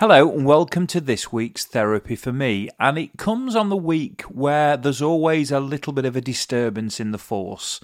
[0.00, 2.70] Hello, and welcome to this week's Therapy for Me.
[2.80, 7.00] And it comes on the week where there's always a little bit of a disturbance
[7.00, 7.80] in the force.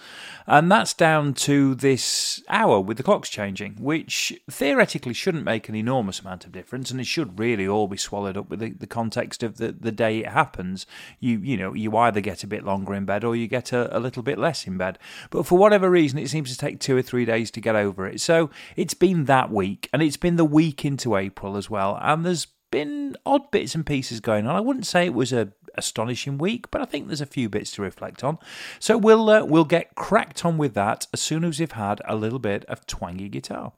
[0.47, 5.75] And that's down to this hour with the clocks changing, which theoretically shouldn't make an
[5.75, 6.91] enormous amount of difference.
[6.91, 9.93] And it should really all be swallowed up with the, the context of the, the
[9.93, 10.87] day it happens.
[11.21, 13.95] You, you know, you either get a bit longer in bed or you get a,
[13.95, 14.99] a little bit less in bed.
[15.29, 18.07] But for whatever reason, it seems to take two or three days to get over
[18.07, 18.23] it.
[18.23, 22.25] So it's been that week, and it's been the week into April as well and
[22.25, 24.57] there's been odd bits and pieces going on.
[24.57, 27.71] I wouldn't say it was a astonishing week, but I think there's a few bits
[27.73, 28.39] to reflect on.
[28.79, 32.17] So we'll uh, we'll get cracked on with that as soon as we've had a
[32.17, 33.73] little bit of twangy guitar.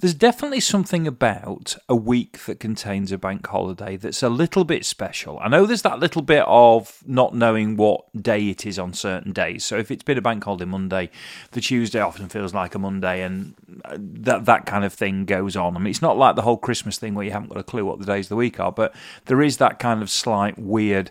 [0.00, 4.84] There's definitely something about a week that contains a bank holiday that's a little bit
[4.84, 5.40] special.
[5.40, 9.32] I know there's that little bit of not knowing what day it is on certain
[9.32, 9.64] days.
[9.64, 11.10] So if it's been a bank holiday Monday,
[11.50, 15.56] the Tuesday often feels like a Monday, and uh, that that kind of thing goes
[15.56, 15.74] on.
[15.74, 17.84] I mean, it's not like the whole Christmas thing where you haven't got a clue
[17.84, 21.10] what the days of the week are, but there is that kind of slight weird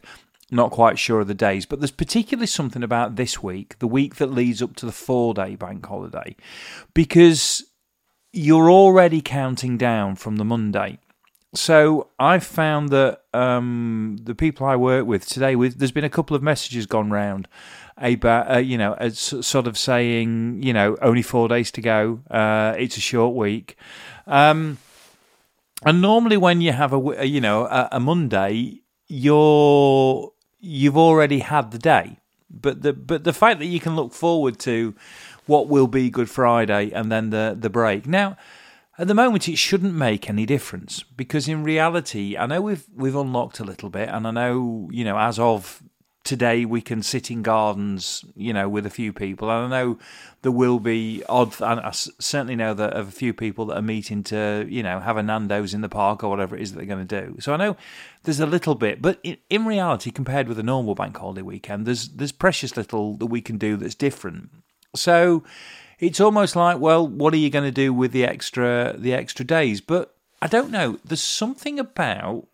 [0.50, 4.16] not quite sure of the days, but there's particularly something about this week, the week
[4.16, 6.38] that leads up to the four day bank holiday,
[6.94, 7.66] because
[8.34, 11.00] you're already counting down from the Monday.
[11.54, 16.10] So I've found that um, the people I work with today, with there's been a
[16.10, 17.48] couple of messages gone round
[17.98, 22.22] about uh, you know sort of saying you know only four days to go.
[22.30, 23.78] Uh, it's a short week,
[24.28, 24.78] um,
[25.84, 31.72] and normally when you have a you know a, a Monday, you're you've already had
[31.72, 32.18] the day.
[32.50, 34.96] But the but the fact that you can look forward to
[35.48, 38.06] what will be Good Friday and then the the break.
[38.06, 38.38] Now,
[39.00, 43.16] at the moment, it shouldn't make any difference because in reality, I know we've we've
[43.16, 45.82] unlocked a little bit, and I know you know as of
[46.28, 49.50] today we can sit in gardens, you know, with a few people.
[49.50, 49.98] And I know
[50.42, 53.82] there will be odd, and I certainly know that of a few people that are
[53.82, 56.80] meeting to, you know, have a Nando's in the park or whatever it is that
[56.80, 57.38] they're going to do.
[57.40, 57.78] So I know
[58.24, 61.86] there's a little bit, but in, in reality, compared with a normal bank holiday weekend,
[61.86, 64.50] there's there's precious little that we can do that's different.
[64.98, 65.44] So
[66.00, 69.46] it's almost like, well, what are you going to do with the extra the extra
[69.46, 69.82] days?
[69.82, 71.00] But I don't know.
[71.04, 72.48] There's something about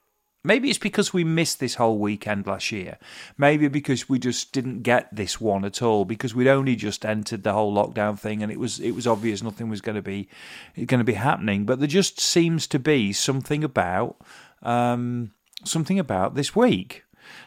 [0.43, 2.97] maybe it's because we missed this whole weekend last year.
[3.37, 7.43] Maybe because we just didn't get this one at all because we'd only just entered
[7.43, 10.29] the whole lockdown thing and it was it was obvious nothing was going to be
[10.75, 11.65] going to be happening.
[11.65, 14.17] But there just seems to be something about
[14.61, 15.31] um,
[15.65, 17.03] something about this week.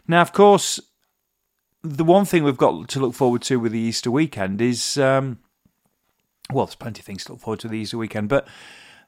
[0.08, 0.80] Now, of course,
[1.86, 5.38] the one thing we've got to look forward to with the Easter weekend is, um,
[6.52, 8.46] well, there's plenty of things to look forward to the Easter weekend, but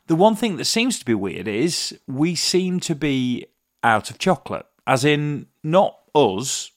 [0.06, 3.46] the one thing that seems to be weird is we seem to be
[3.84, 6.70] out of chocolate, as in not us,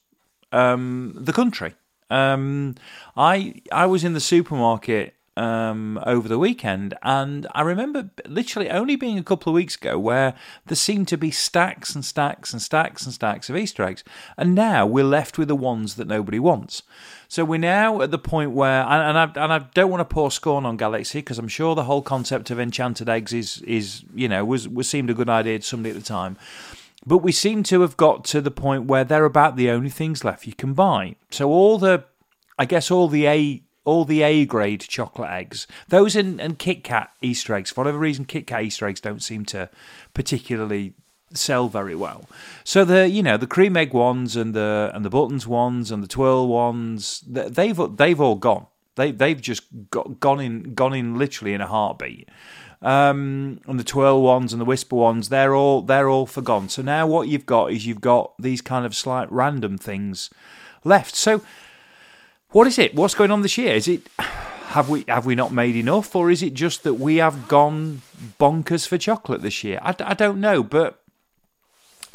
[0.52, 1.74] um, the country.
[2.10, 2.76] Um,
[3.16, 8.96] I I was in the supermarket um, over the weekend, and I remember literally only
[8.96, 10.34] being a couple of weeks ago where
[10.66, 14.04] there seemed to be stacks and stacks and stacks and stacks of Easter eggs,
[14.38, 16.84] and now we're left with the ones that nobody wants.
[17.28, 20.32] So we're now at the point where, and I, and I don't want to pour
[20.32, 24.28] scorn on Galaxy because I'm sure the whole concept of enchanted eggs is is you
[24.28, 26.38] know was was seemed a good idea to somebody at the time.
[27.06, 30.24] But we seem to have got to the point where they're about the only things
[30.24, 31.16] left you can buy.
[31.32, 32.04] So all the,
[32.60, 35.68] I guess all the A all the A grade chocolate eggs.
[35.88, 37.72] Those and, and Kit Kat Easter eggs.
[37.72, 39.70] For whatever reason, Kit Kat Easter eggs don't seem to
[40.14, 40.94] particularly
[41.34, 42.26] sell very well.
[42.64, 46.04] So the you know the cream egg ones and the and the buttons ones and
[46.04, 48.68] the twirl ones they've they've all gone.
[48.96, 52.30] They they've just got, gone in gone in literally in a heartbeat.
[52.84, 56.70] Um, and the twirl ones and the whisper ones they're all they're all forgone.
[56.70, 60.30] So now what you've got is you've got these kind of slight random things
[60.84, 61.16] left.
[61.16, 61.42] So
[62.52, 62.94] what is it?
[62.96, 63.74] What's going on this year?
[63.76, 67.18] Is it have we have we not made enough, or is it just that we
[67.18, 68.02] have gone
[68.40, 69.80] bonkers for chocolate this year?
[69.82, 71.02] I, I don't know, but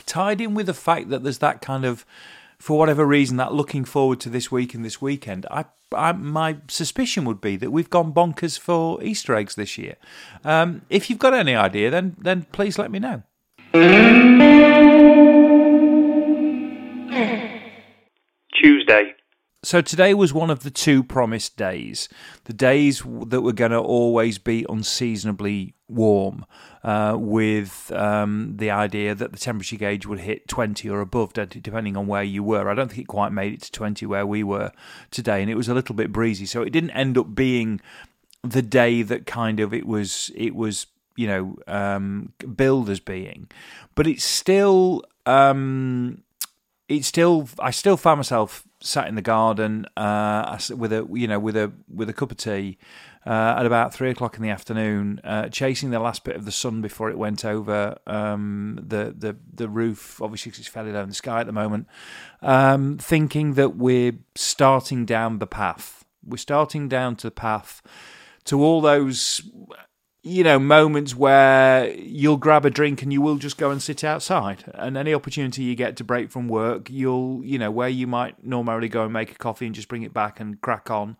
[0.04, 2.04] tied in with the fact that there's that kind of,
[2.58, 6.58] for whatever reason, that looking forward to this week and this weekend, I, I my
[6.68, 9.96] suspicion would be that we've gone bonkers for Easter eggs this year.
[10.44, 13.22] Um, if you've got any idea, then then please let me know.
[18.54, 19.14] Tuesday.
[19.66, 22.08] So today was one of the two promised days,
[22.44, 26.46] the days that were going to always be unseasonably warm,
[26.84, 31.96] uh, with um, the idea that the temperature gauge would hit 20 or above, depending
[31.96, 32.70] on where you were.
[32.70, 34.70] I don't think it quite made it to 20 where we were
[35.10, 37.80] today, and it was a little bit breezy, so it didn't end up being
[38.44, 40.86] the day that kind of it was it was
[41.16, 43.48] you know um, billed as being,
[43.96, 46.22] but it's still um,
[46.88, 51.38] it's still I still find myself sat in the garden uh, with a you know
[51.38, 52.78] with a with a cup of tea
[53.26, 56.52] uh, at about three o'clock in the afternoon, uh, chasing the last bit of the
[56.52, 60.22] sun before it went over um, the the the roof.
[60.22, 61.88] Obviously, it's fairly low in the sky at the moment.
[62.40, 66.04] Um, thinking that we're starting down the path.
[66.24, 67.82] We're starting down to the path
[68.44, 69.42] to all those
[70.26, 74.02] you know, moments where you'll grab a drink and you will just go and sit
[74.02, 74.64] outside.
[74.74, 78.44] And any opportunity you get to break from work, you'll, you know, where you might
[78.44, 81.16] normally go and make a coffee and just bring it back and crack on,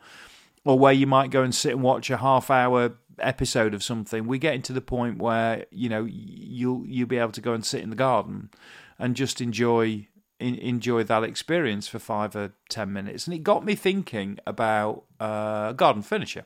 [0.65, 4.27] or where you might go and sit and watch a half hour episode of something,
[4.27, 7.65] we get into the point where, you know, you'll you'll be able to go and
[7.65, 8.51] sit in the garden
[8.99, 10.09] and just enjoy
[10.41, 13.29] enjoy that experience for five or ten minutes.
[13.29, 16.45] And it got me thinking about uh, garden furniture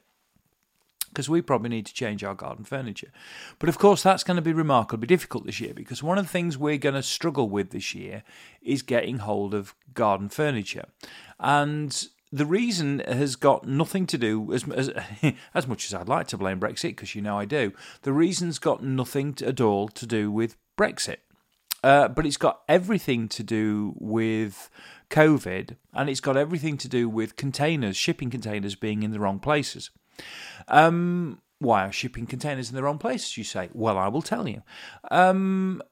[1.10, 3.10] because we probably need to change our garden furniture.
[3.58, 6.30] But of course, that's going to be remarkably difficult this year because one of the
[6.30, 8.22] things we're going to struggle with this year
[8.62, 10.86] is getting hold of garden furniture.
[11.38, 14.90] And the reason has got nothing to do as as,
[15.54, 17.72] as much as I'd like to blame Brexit because you know I do.
[18.02, 21.18] The reason's got nothing to, at all to do with Brexit,
[21.82, 24.70] uh, but it's got everything to do with
[25.10, 29.40] COVID, and it's got everything to do with containers, shipping containers being in the wrong
[29.40, 29.90] places.
[30.68, 33.68] Um, why are shipping containers in the wrong places, you say?
[33.72, 34.62] Well, I will tell you.
[35.10, 35.82] Um,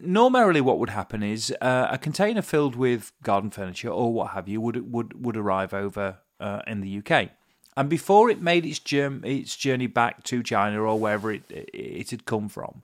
[0.00, 4.48] normally, what would happen is uh, a container filled with garden furniture or what have
[4.48, 7.30] you would would would arrive over uh, in the UK,
[7.76, 12.10] and before it made its journey, its journey back to China or wherever it it
[12.10, 12.82] had come from,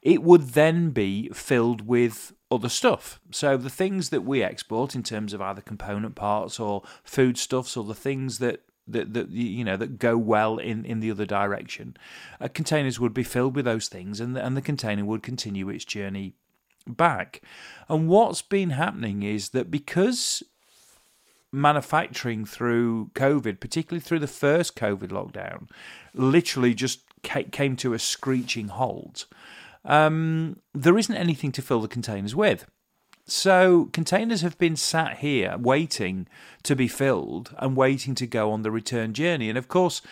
[0.00, 3.20] it would then be filled with other stuff.
[3.30, 7.84] So the things that we export in terms of either component parts or foodstuffs or
[7.84, 8.60] the things that
[8.92, 11.96] that, that you know that go well in, in the other direction.
[12.40, 15.84] Uh, containers would be filled with those things, and and the container would continue its
[15.84, 16.34] journey
[16.86, 17.42] back.
[17.88, 20.42] And what's been happening is that because
[21.52, 25.68] manufacturing through COVID, particularly through the first COVID lockdown,
[26.14, 29.26] literally just came to a screeching halt.
[29.84, 32.66] Um, there isn't anything to fill the containers with.
[33.24, 36.26] So containers have been sat here waiting
[36.64, 39.48] to be filled and waiting to go on the return journey.
[39.48, 40.02] And of course,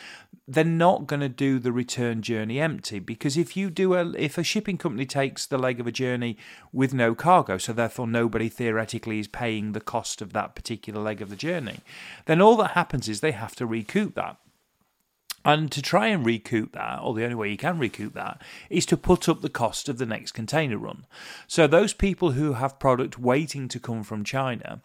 [0.46, 4.38] they're not going to do the return journey empty because if you do a if
[4.38, 6.36] a shipping company takes the leg of a journey
[6.72, 11.20] with no cargo, so therefore nobody theoretically is paying the cost of that particular leg
[11.20, 11.80] of the journey,
[12.26, 14.36] then all that happens is they have to recoup that.
[15.42, 18.84] And to try and recoup that, or the only way you can recoup that, is
[18.86, 21.06] to put up the cost of the next container run.
[21.46, 24.82] So those people who have product waiting to come from China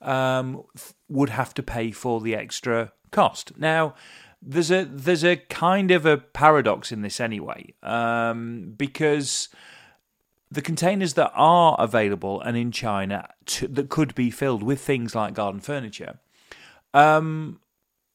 [0.00, 0.62] um,
[1.08, 3.58] would have to pay for the extra cost.
[3.58, 3.94] Now,
[4.40, 9.48] there's a there's a kind of a paradox in this anyway, um, because
[10.50, 15.14] the containers that are available and in China to, that could be filled with things
[15.14, 16.18] like garden furniture.
[16.94, 17.60] Um,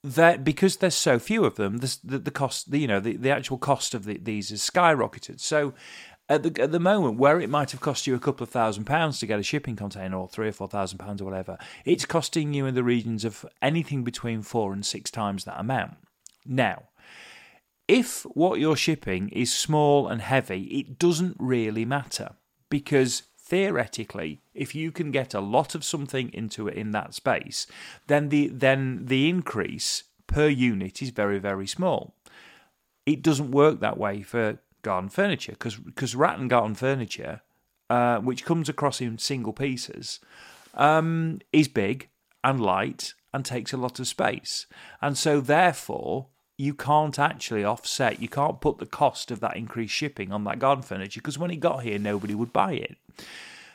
[0.03, 3.15] that because there's so few of them, the, the, the cost, the, you know, the,
[3.15, 5.39] the actual cost of the, these has skyrocketed.
[5.39, 5.73] So
[6.29, 8.85] at the at the moment, where it might have cost you a couple of thousand
[8.85, 12.05] pounds to get a shipping container, or three or four thousand pounds, or whatever, it's
[12.05, 15.95] costing you in the regions of anything between four and six times that amount.
[16.45, 16.83] Now,
[17.87, 22.31] if what you're shipping is small and heavy, it doesn't really matter
[22.69, 27.67] because theoretically, if you can get a lot of something into it in that space,
[28.07, 32.15] then the then the increase per unit is very very small.
[33.05, 37.41] It doesn't work that way for garden furniture because because rattan garden furniture,
[37.91, 40.19] uh, which comes across in single pieces,
[40.73, 42.09] um, is big
[42.43, 44.65] and light and takes a lot of space,
[44.99, 49.93] and so therefore you can't actually offset, you can't put the cost of that increased
[49.93, 52.97] shipping on that garden furniture because when it got here, nobody would buy it.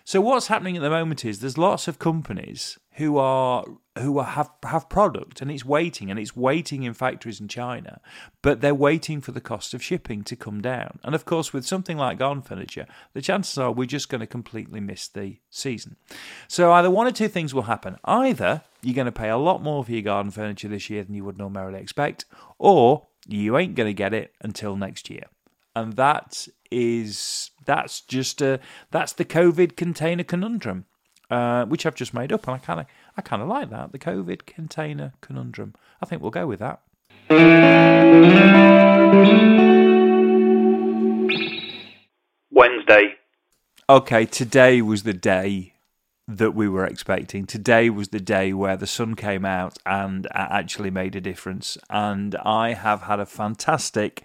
[0.05, 3.63] So what's happening at the moment is there's lots of companies who are
[3.99, 8.01] who are, have have product and it's waiting and it's waiting in factories in China,
[8.41, 10.99] but they're waiting for the cost of shipping to come down.
[11.05, 14.27] And of course, with something like garden furniture, the chances are we're just going to
[14.27, 15.97] completely miss the season.
[16.49, 19.63] So either one or two things will happen: either you're going to pay a lot
[19.63, 22.25] more for your garden furniture this year than you would normally expect,
[22.59, 25.25] or you ain't going to get it until next year.
[25.75, 30.87] And that is that's just a that's the COVID container conundrum,
[31.31, 33.93] uh, which I've just made up, and I kind of I kind of like that
[33.93, 35.75] the COVID container conundrum.
[36.03, 36.81] I think we'll go with that.
[42.51, 43.15] Wednesday.
[43.89, 45.75] Okay, today was the day
[46.29, 47.47] that we were expecting.
[47.47, 51.79] Today was the day where the sun came out and actually made a difference.
[51.91, 54.23] And I have had a fantastic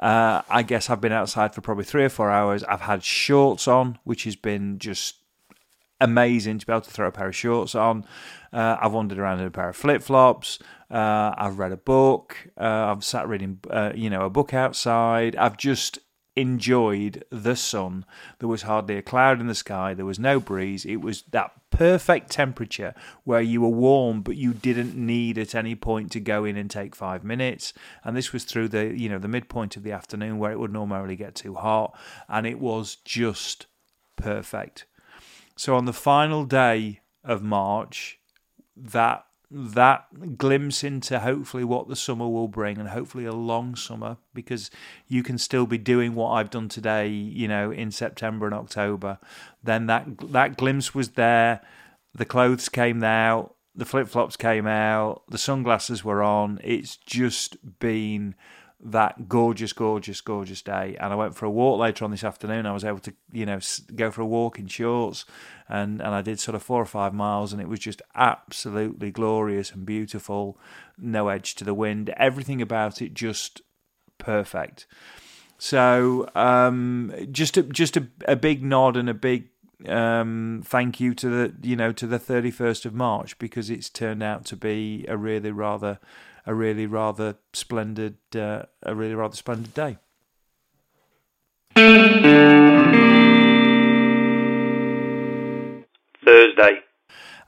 [0.00, 2.64] Uh, I guess I've been outside for probably three or four hours.
[2.64, 5.16] I've had shorts on, which has been just
[6.00, 8.06] amazing to be able to throw a pair of shorts on.
[8.50, 10.58] Uh, I've wandered around in a pair of flip flops.
[10.90, 12.48] Uh, I've read a book.
[12.58, 15.36] Uh, I've sat reading, uh, you know, a book outside.
[15.36, 15.98] I've just
[16.36, 18.04] enjoyed the sun.
[18.38, 19.94] There was hardly a cloud in the sky.
[19.94, 20.84] There was no breeze.
[20.84, 22.94] It was that perfect temperature
[23.24, 26.70] where you were warm, but you didn't need at any point to go in and
[26.70, 27.72] take five minutes.
[28.04, 30.72] And this was through the, you know, the midpoint of the afternoon where it would
[30.72, 31.96] normally get too hot,
[32.28, 33.66] and it was just
[34.16, 34.86] perfect.
[35.56, 38.18] So on the final day of March,
[38.76, 44.16] that that glimpse into hopefully what the summer will bring and hopefully a long summer
[44.32, 44.70] because
[45.08, 49.18] you can still be doing what I've done today, you know, in September and October.
[49.62, 51.60] Then that that glimpse was there.
[52.14, 56.60] The clothes came out, the flip flops came out, the sunglasses were on.
[56.62, 58.34] It's just been
[58.82, 60.96] that gorgeous, gorgeous, gorgeous day.
[60.98, 62.66] And I went for a walk later on this afternoon.
[62.66, 63.60] I was able to, you know,
[63.94, 65.24] go for a walk in shorts,
[65.68, 69.10] and and I did sort of four or five miles, and it was just absolutely
[69.10, 70.58] glorious and beautiful.
[70.98, 72.10] No edge to the wind.
[72.16, 73.62] Everything about it just
[74.18, 74.86] perfect.
[75.58, 79.48] So um, just a, just a, a big nod and a big
[79.86, 84.22] um, thank you to the you know to the 31st of March because it's turned
[84.22, 85.98] out to be a really rather
[86.46, 89.98] a really rather splendid uh, a really rather splendid day.
[96.24, 96.80] Thursday.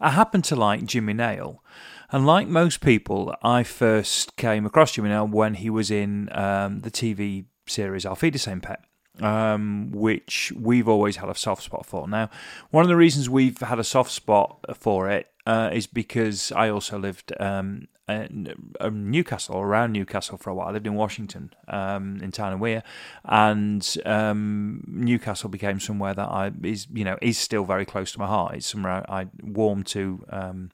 [0.01, 1.63] I happen to like Jimmy Nail,
[2.11, 6.81] and like most people, I first came across Jimmy Nail when he was in um,
[6.81, 8.85] the TV series Auf Wiedersehen Pet
[9.21, 12.09] um, which we've always had a soft spot for.
[12.09, 12.31] Now,
[12.71, 16.69] one of the reasons we've had a soft spot for it uh, is because I
[16.71, 18.55] also lived um, in
[19.11, 20.69] Newcastle, around Newcastle for a while.
[20.69, 22.83] I lived in Washington, um, in Tyne and Wear,
[23.25, 28.19] and um, Newcastle became somewhere that I is you know is still very close to
[28.19, 28.57] my heart.
[28.57, 30.71] It's somewhere I, I warm to um,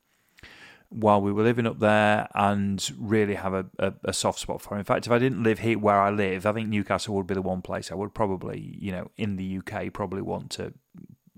[0.90, 4.78] while we were living up there and really have a, a, a, soft spot for.
[4.78, 7.34] In fact, if I didn't live here where I live, I think Newcastle would be
[7.34, 10.72] the one place I would probably, you know, in the UK, probably want to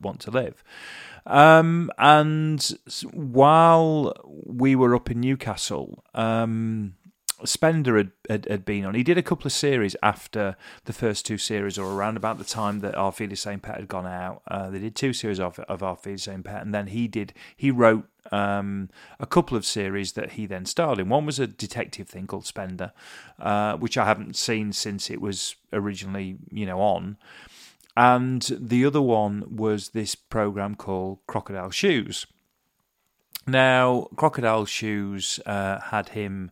[0.01, 0.63] want to live.
[1.27, 2.77] Um, and
[3.13, 6.95] while we were up in Newcastle, um,
[7.45, 8.95] Spender had, had, had, been on.
[8.95, 12.45] He did a couple of series after the first two series, or around about the
[12.45, 14.43] time that Auf Wiedersehen Pet had gone out.
[14.49, 17.33] Uh, they did two series of, of Auf Wiedersehen Pet, and then he did.
[17.57, 21.09] He wrote um, a couple of series that he then starred in.
[21.09, 22.93] One was a detective thing called Spender,
[23.39, 27.17] uh, which I haven't seen since it was originally, you know, on.
[27.97, 32.27] And the other one was this program called Crocodile Shoes.
[33.47, 36.51] Now, Crocodile Shoes uh, had him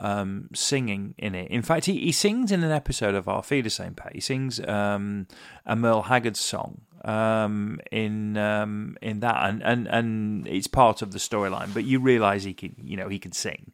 [0.00, 1.50] um, singing in it.
[1.50, 4.12] In fact, he, he sings in an episode of Auf Wiedersehen Pet.
[4.14, 5.26] He sings um,
[5.66, 11.12] a Merle Haggard song um, in um, in that, and, and and it's part of
[11.12, 11.74] the storyline.
[11.74, 13.72] But you realise he can, you know, he can sing.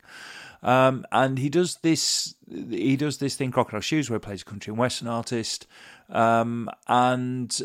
[0.64, 2.34] Um, and he does this.
[2.48, 5.66] He does this thing, Crocodile Shoes, where he plays a country and western artist,
[6.08, 7.60] um, and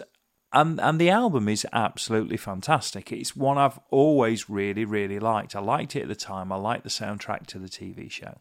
[0.51, 3.11] and and the album is absolutely fantastic.
[3.13, 5.55] It's one I've always really really liked.
[5.55, 6.51] I liked it at the time.
[6.51, 8.39] I liked the soundtrack to the TV show,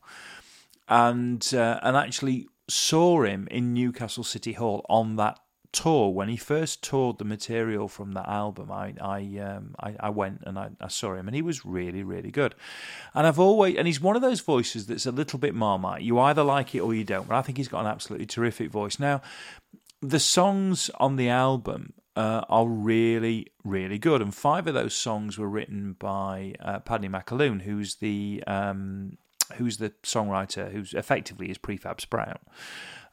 [0.88, 5.38] and uh, and actually saw him in Newcastle City Hall on that
[5.72, 8.70] tour when he first toured the material from that album.
[8.70, 12.02] I I um, I, I, went and I, I, saw him, and he was really
[12.02, 12.54] really good.
[13.14, 16.02] And I've always and he's one of those voices that's a little bit marmite.
[16.02, 17.28] You either like it or you don't.
[17.28, 18.98] But I think he's got an absolutely terrific voice.
[18.98, 19.22] Now,
[20.00, 24.20] the songs on the album uh, are really, really good.
[24.20, 29.18] And five of those songs were written by uh, Paddy McAloon, who's the um,
[29.54, 32.40] who's the songwriter who's effectively is Prefab Sprout.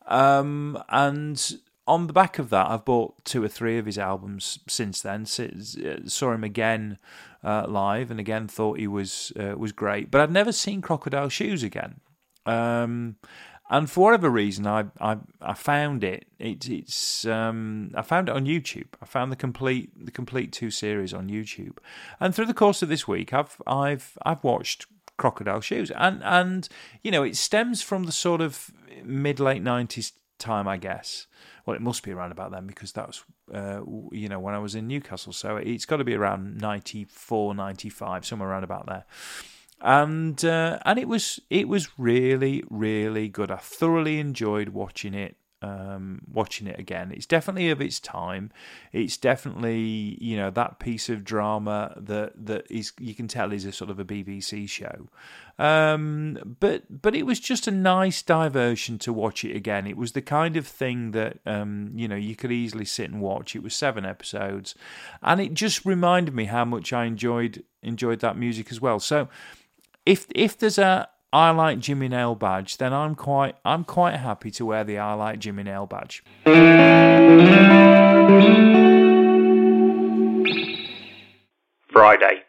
[0.07, 4.59] Um, and on the back of that, I've bought two or three of his albums
[4.67, 5.25] since then.
[5.25, 6.97] Saw him again
[7.43, 10.09] uh, live, and again thought he was uh, was great.
[10.09, 11.99] But I'd never seen Crocodile Shoes again.
[12.45, 13.17] Um,
[13.69, 16.25] and for whatever reason, I I, I found it.
[16.39, 16.67] it.
[16.69, 18.87] It's um, I found it on YouTube.
[19.01, 21.77] I found the complete the complete two series on YouTube,
[22.19, 24.87] and through the course of this week, I've I've I've watched
[25.17, 26.67] Crocodile Shoes, and and
[27.03, 28.71] you know it stems from the sort of
[29.03, 31.27] mid late nineties time, I guess.
[31.65, 33.23] Well, it must be around about then because that was,
[33.53, 35.33] uh, you know, when I was in Newcastle.
[35.33, 39.05] So it's got to be around 94, 95, somewhere around about there
[39.81, 43.51] and uh, and it was it was really really good.
[43.51, 47.11] I thoroughly enjoyed watching it um, watching it again.
[47.11, 48.51] It's definitely of its time.
[48.91, 53.65] It's definitely you know that piece of drama that that is you can tell is
[53.65, 55.07] a sort of a BBC show.
[55.57, 59.87] Um, but but it was just a nice diversion to watch it again.
[59.87, 63.21] It was the kind of thing that um, you know you could easily sit and
[63.21, 63.55] watch.
[63.55, 64.75] It was seven episodes,
[65.23, 68.99] and it just reminded me how much I enjoyed enjoyed that music as well.
[68.99, 69.29] So
[70.05, 74.51] if if there's a I like Jimmy Nail badge, then I'm quite I'm quite happy
[74.51, 76.23] to wear the I like Jimmy Nail badge.
[81.91, 82.43] Friday.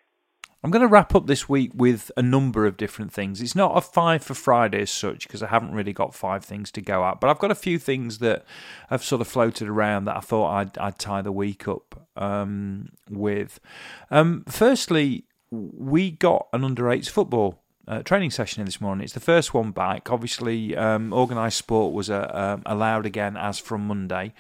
[0.63, 3.41] I'm going to wrap up this week with a number of different things.
[3.41, 6.71] It's not a five for Friday as such because I haven't really got five things
[6.71, 8.45] to go at, but I've got a few things that
[8.89, 12.91] have sort of floated around that I thought I'd, I'd tie the week up um,
[13.11, 13.59] with.
[14.13, 19.05] Um, firstly, we got an under eights football uh, training session this morning.
[19.05, 20.11] It's the first one back.
[20.11, 24.35] Obviously, um, organised sport was uh, uh, allowed again as from Monday.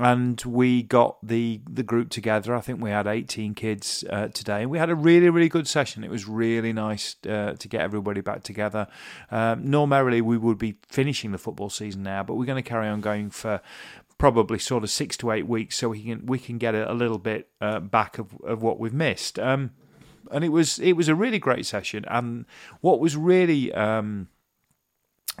[0.00, 2.54] And we got the, the group together.
[2.54, 4.64] I think we had 18 kids uh, today.
[4.64, 6.04] We had a really, really good session.
[6.04, 8.86] It was really nice uh, to get everybody back together.
[9.32, 12.86] Um, normally, we would be finishing the football season now, but we're going to carry
[12.86, 13.60] on going for
[14.18, 16.94] probably sort of six to eight weeks so we can we can get a, a
[16.94, 19.36] little bit uh, back of, of what we've missed.
[19.38, 19.72] Um,
[20.30, 22.04] and it was it was a really great session.
[22.08, 22.46] And
[22.80, 24.28] what was really um,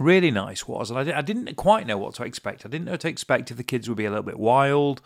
[0.00, 2.64] really nice was, and I, didn't quite know what to expect.
[2.64, 5.02] I didn't know to expect if the kids would be a little bit wild,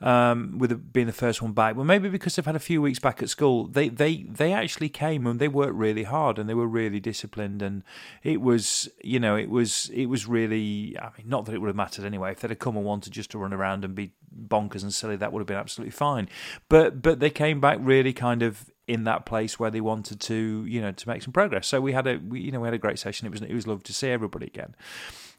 [0.00, 1.76] um, with it being the first one back.
[1.76, 4.88] Well, maybe because they've had a few weeks back at school, they they they actually
[4.88, 7.62] came and they worked really hard and they were really disciplined.
[7.62, 7.82] And
[8.22, 10.96] it was, you know, it was it was really.
[10.98, 12.32] I mean, not that it would have mattered anyway.
[12.32, 14.12] If they'd have come and wanted just to run around and be
[14.48, 16.28] bonkers and silly, that would have been absolutely fine.
[16.68, 20.64] But but they came back really kind of in that place where they wanted to,
[20.66, 21.66] you know, to make some progress.
[21.66, 23.26] So we had a, we, you know, we had a great session.
[23.26, 24.74] It was it was lovely to see everybody again.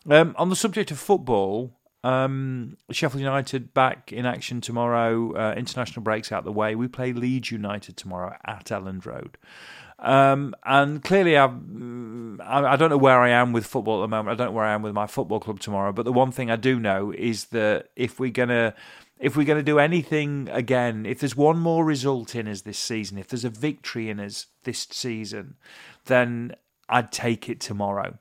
[0.10, 1.72] Um, on the subject of football,
[2.04, 5.36] um, Sheffield United back in action tomorrow.
[5.36, 6.76] Uh, international breaks out the way.
[6.76, 9.38] We play Leeds United tomorrow at Elland Road.
[10.00, 11.56] Um, and clearly, I've,
[12.42, 14.34] I don't know where I am with football at the moment.
[14.34, 15.94] I don't know where I am with my football club tomorrow.
[15.94, 18.74] But the one thing I do know is that if we're going to
[19.20, 22.79] if we're going to do anything again, if there's one more result in us this
[22.79, 25.55] season, if there's a victory in us this season,
[26.05, 26.55] then
[26.90, 28.18] I'd take it tomorrow.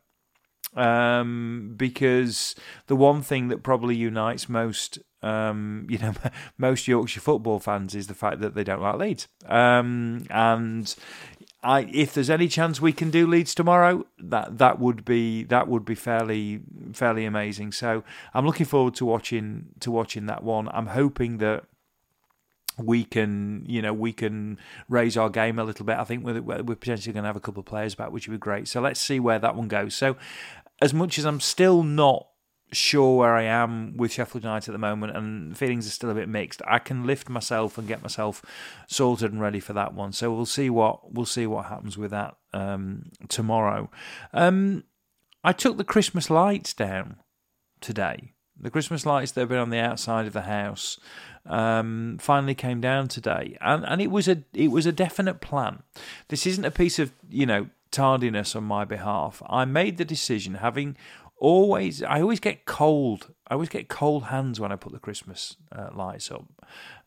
[0.74, 2.54] Um, because
[2.86, 6.14] the one thing that probably unites most, um, you know,
[6.56, 9.28] most Yorkshire football fans is the fact that they don't like Leeds.
[9.46, 10.94] Um, and
[11.62, 15.68] I, if there's any chance we can do Leeds tomorrow, that that would be that
[15.68, 16.60] would be fairly
[16.92, 17.72] fairly amazing.
[17.72, 18.02] So
[18.34, 20.68] I'm looking forward to watching to watching that one.
[20.72, 21.64] I'm hoping that
[22.78, 25.98] we can you know we can raise our game a little bit.
[25.98, 28.34] I think we're, we're potentially going to have a couple of players back, which would
[28.34, 28.66] be great.
[28.66, 29.94] So let's see where that one goes.
[29.94, 30.16] So
[30.80, 32.26] as much as I'm still not
[32.72, 36.14] sure where I am with Sheffield United at the moment, and feelings are still a
[36.14, 36.62] bit mixed.
[36.66, 38.42] I can lift myself and get myself
[38.86, 40.12] sorted and ready for that one.
[40.12, 43.90] So we'll see what we'll see what happens with that um, tomorrow.
[44.32, 44.84] Um,
[45.44, 47.16] I took the Christmas lights down
[47.80, 48.32] today.
[48.58, 51.00] The Christmas lights that have been on the outside of the house
[51.46, 55.82] um, finally came down today, and and it was a it was a definite plan.
[56.28, 59.42] This isn't a piece of you know tardiness on my behalf.
[59.48, 60.96] I made the decision, having
[61.42, 63.32] always I always get cold.
[63.48, 66.46] I always get cold hands when I put the Christmas uh, lights up.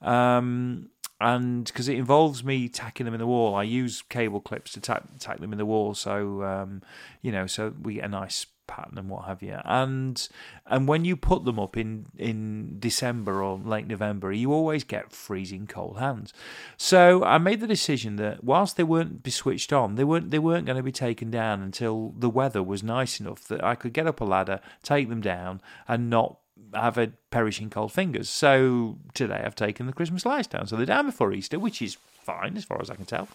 [0.06, 0.90] Um,
[1.22, 4.82] and because it involves me tacking them in the wall, I use cable clips to
[4.82, 5.94] tack, tack them in the wall.
[5.94, 6.82] So um,
[7.22, 9.58] you know, so we get a nice pattern and what have you.
[9.66, 10.28] And
[10.66, 15.12] and when you put them up in in December or late November, you always get
[15.12, 16.34] freezing cold hands.
[16.78, 20.40] So I made the decision that whilst they weren't be switched on, they weren't they
[20.40, 23.94] weren't going to be taken down until the weather was nice enough that I could
[23.94, 26.40] get up a ladder, take them down, and not
[26.74, 28.30] have a perishing cold fingers.
[28.30, 30.68] So today I've taken the Christmas lights down.
[30.68, 33.28] So they're down before Easter, which is fine as far as I can tell.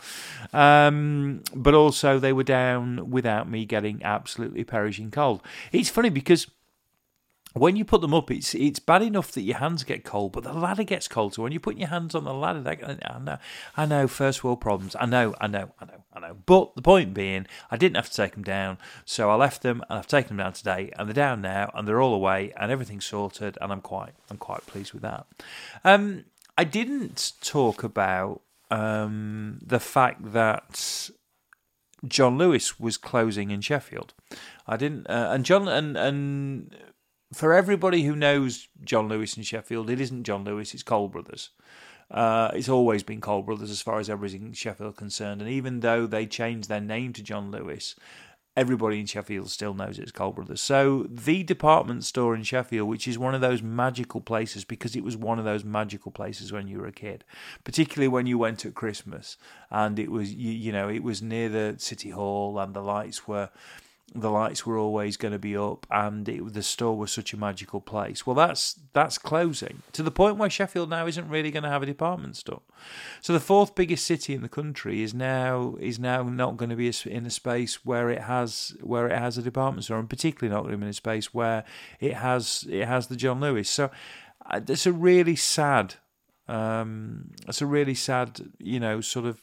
[0.52, 5.40] Um, but also they were down without me getting absolutely perishing cold.
[5.72, 6.46] It's funny because
[7.52, 10.44] when you put them up, it's it's bad enough that your hands get cold, but
[10.44, 11.34] the ladder gets cold.
[11.34, 13.38] So when you put your hands on the ladder, they, I know,
[13.76, 14.94] I know, first world problems.
[14.98, 16.36] I know, I know, I know, I know.
[16.46, 19.82] But the point being, I didn't have to take them down, so I left them,
[19.88, 22.70] and I've taken them down today, and they're down now, and they're all away, and
[22.70, 25.26] everything's sorted, and I'm quite, I'm quite pleased with that.
[25.82, 26.26] Um,
[26.56, 31.10] I didn't talk about um, the fact that
[32.06, 34.14] John Lewis was closing in Sheffield.
[34.66, 36.76] I didn't, uh, and John and and
[37.32, 41.50] for everybody who knows John Lewis in Sheffield, it isn't John Lewis; it's Cole Brothers.
[42.10, 45.80] Uh, it's always been Cole Brothers as far as everything in Sheffield concerned, and even
[45.80, 47.94] though they changed their name to John Lewis,
[48.60, 50.60] everybody in Sheffield still knows it's Cole Brothers.
[50.60, 55.02] So the department store in Sheffield, which is one of those magical places because it
[55.02, 57.24] was one of those magical places when you were a kid,
[57.64, 59.38] particularly when you went at Christmas
[59.70, 63.26] and it was you, you know it was near the city hall and the lights
[63.26, 63.48] were
[64.12, 67.36] the lights were always going to be up, and it, the store was such a
[67.36, 68.26] magical place.
[68.26, 71.82] Well, that's that's closing to the point where Sheffield now isn't really going to have
[71.82, 72.62] a department store.
[73.20, 76.76] So the fourth biggest city in the country is now is now not going to
[76.76, 80.52] be in a space where it has where it has a department store, and particularly
[80.54, 81.64] not going to be in a space where
[82.00, 83.70] it has it has the John Lewis.
[83.70, 83.90] So
[84.46, 85.94] uh, it's a really sad.
[86.48, 89.40] Um, it's a really sad, you know, sort of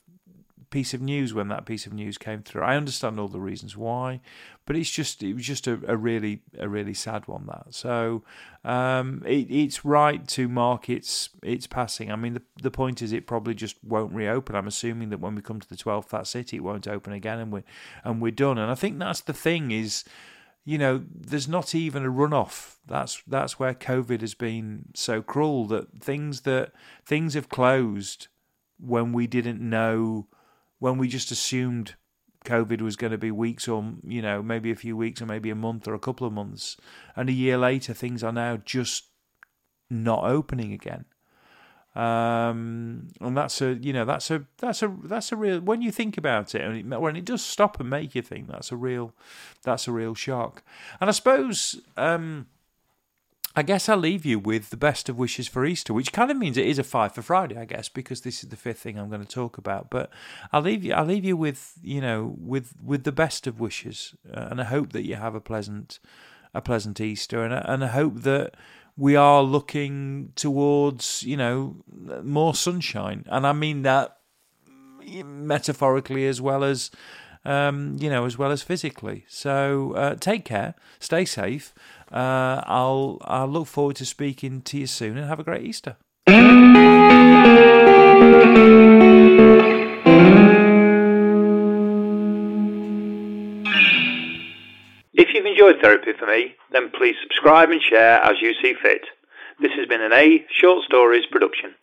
[0.70, 2.64] piece of news when that piece of news came through.
[2.64, 4.22] I understand all the reasons why,
[4.66, 7.74] but it's just it was just a, a really a really sad one that.
[7.74, 8.24] So
[8.64, 12.12] um, it, it's right to mark its its passing.
[12.12, 14.56] I mean the the point is it probably just won't reopen.
[14.56, 17.40] I'm assuming that when we come to the twelfth that city it won't open again
[17.40, 17.64] and we
[18.04, 18.58] and we're done.
[18.58, 20.04] And I think that's the thing is
[20.68, 22.76] you know, there's not even a runoff.
[22.86, 26.74] That's that's where COVID has been so cruel that things that
[27.06, 28.28] things have closed
[28.78, 30.28] when we didn't know
[30.80, 31.96] when we just assumed
[32.46, 35.50] COVID was going to be weeks or, you know, maybe a few weeks or maybe
[35.50, 36.78] a month or a couple of months.
[37.16, 39.10] And a year later, things are now just
[39.90, 41.06] not opening again.
[41.96, 45.92] Um, and that's a, you know, that's a, that's a, that's a real, when you
[45.92, 48.76] think about it, and it, when it does stop and make you think, that's a
[48.76, 49.14] real,
[49.64, 50.64] that's a real shock.
[51.02, 52.46] And I suppose, um,
[53.58, 56.38] I guess I'll leave you with the best of wishes for Easter, which kind of
[56.38, 59.00] means it is a five for Friday, I guess, because this is the fifth thing
[59.00, 59.90] I'm going to talk about.
[59.90, 60.12] But
[60.54, 64.14] I'll leave you, I'll leave you with, you know, with with the best of wishes,
[64.32, 65.98] uh, and I hope that you have a pleasant,
[66.54, 68.54] a pleasant Easter, and and I hope that
[68.96, 71.78] we are looking towards, you know,
[72.24, 74.20] more sunshine, and I mean that
[75.26, 76.92] metaphorically as well as
[77.48, 79.26] um, you know, as well as physically.
[79.28, 81.74] So uh, take care, stay safe.
[82.12, 85.96] Uh, I'll I'll look forward to speaking to you soon, and have a great Easter.
[95.14, 99.02] If you've enjoyed Therapy for Me, then please subscribe and share as you see fit.
[99.60, 101.74] This has been an A Short Stories production.